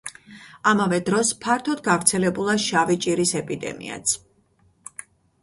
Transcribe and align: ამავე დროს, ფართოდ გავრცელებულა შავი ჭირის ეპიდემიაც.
ამავე 0.69 0.97
დროს, 1.09 1.29
ფართოდ 1.43 1.83
გავრცელებულა 1.89 2.57
შავი 2.65 2.99
ჭირის 3.07 3.35
ეპიდემიაც. 3.43 4.17